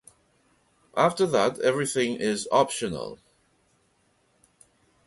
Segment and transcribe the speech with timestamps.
[0.97, 3.19] After that, everything is optional.